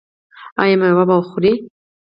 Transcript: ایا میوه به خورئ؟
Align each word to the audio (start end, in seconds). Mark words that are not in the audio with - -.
ایا 0.61 0.75
میوه 0.79 1.03
به 1.09 1.15
خورئ؟ 1.29 1.53